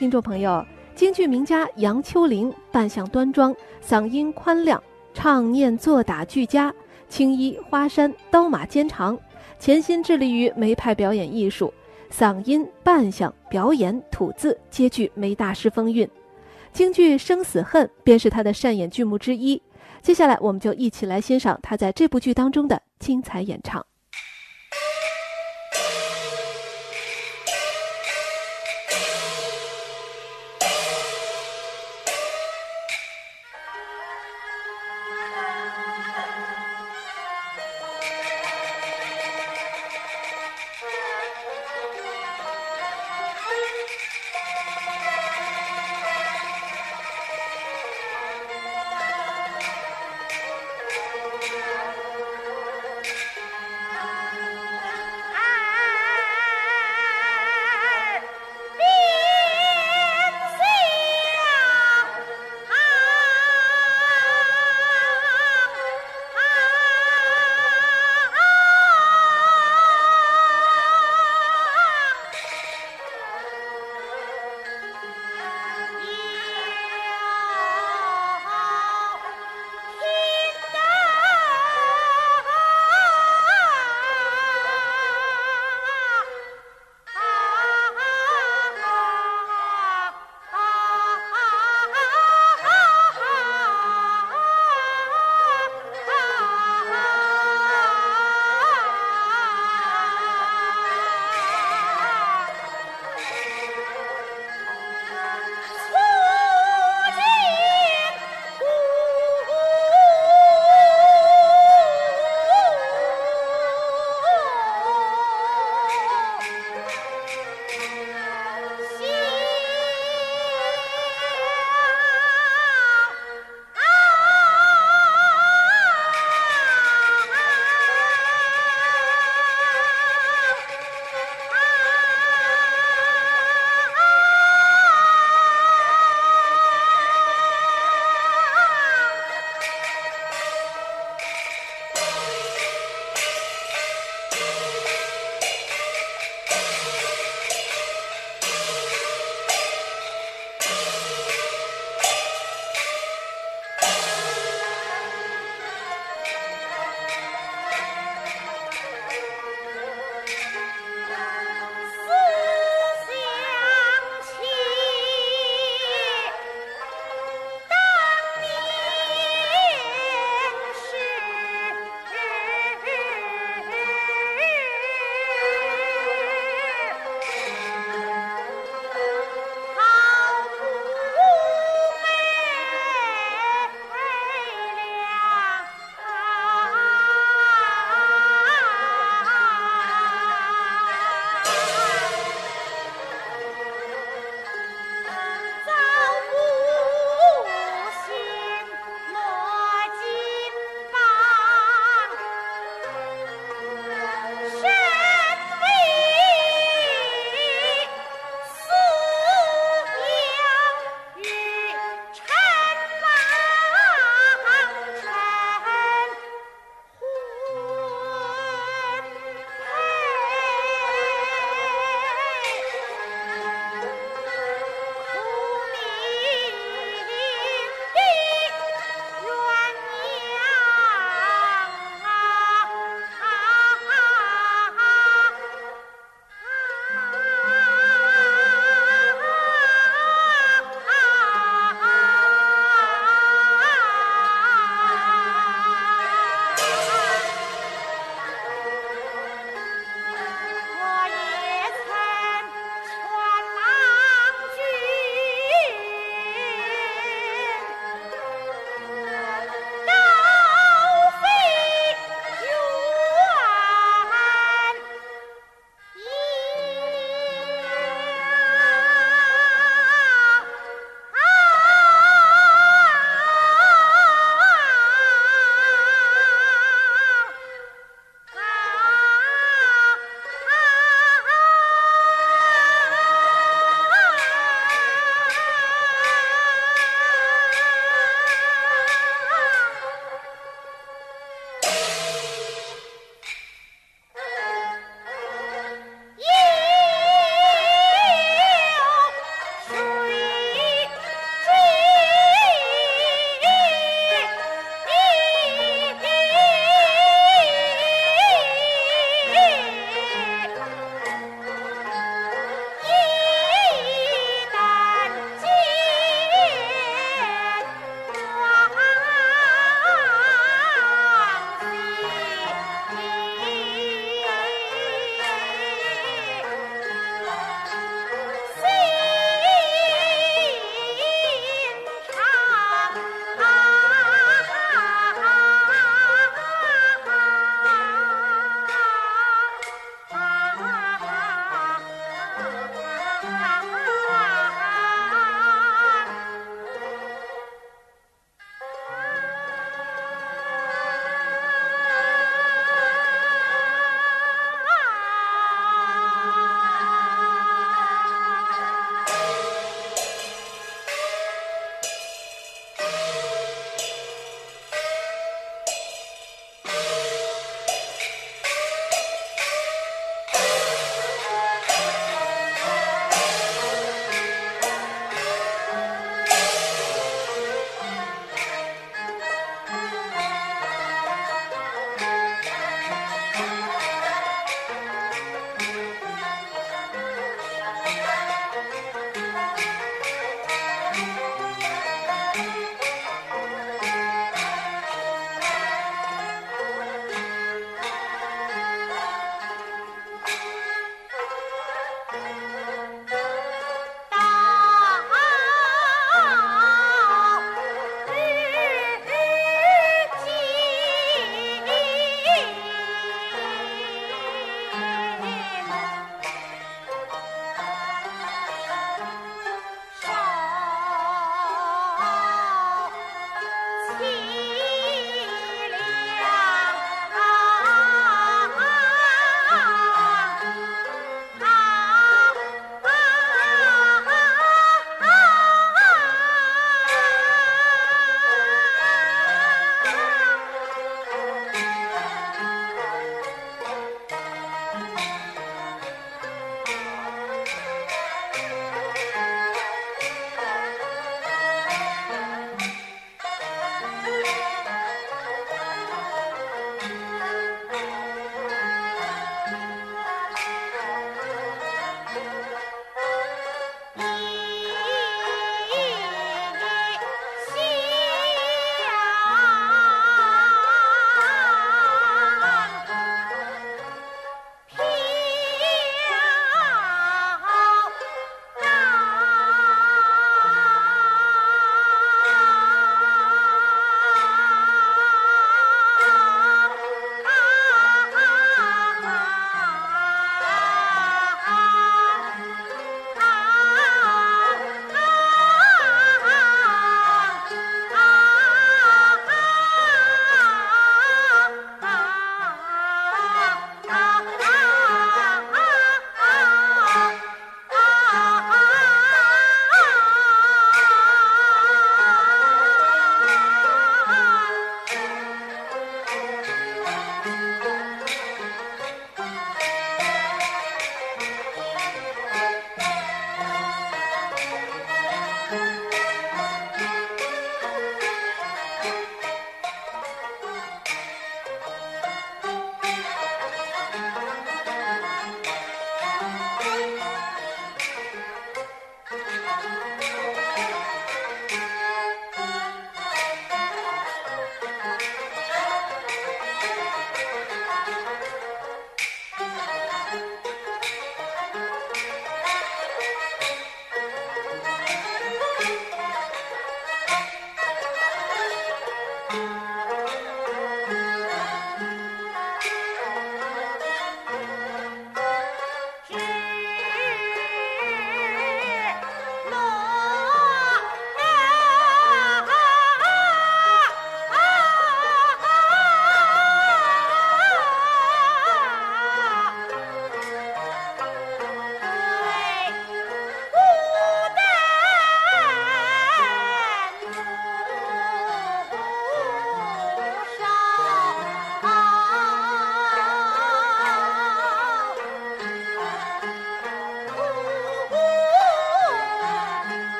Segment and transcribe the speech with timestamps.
[0.00, 0.64] 听众朋友，
[0.94, 3.54] 京剧名家杨秋玲扮相端庄，
[3.86, 6.74] 嗓音宽亮，唱念做打俱佳，
[7.10, 9.18] 青衣花衫，刀马兼长，
[9.58, 11.70] 潜心致力于梅派表演艺术，
[12.10, 16.08] 嗓音、扮相、表演、吐字皆具梅大师风韵。
[16.72, 19.60] 京剧《生死恨》便是他的擅演剧目之一。
[20.00, 23.84] 接下来，我们就一起来欣赏他在这部剧当中的精彩演唱。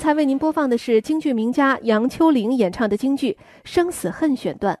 [0.00, 3.32] 刚才为您播放的是京剧名家杨秋玲演唱的京剧
[3.64, 4.78] 《生死恨》选段。